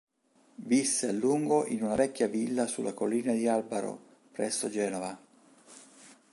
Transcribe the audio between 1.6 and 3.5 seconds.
in una vecchia villa sulla collina di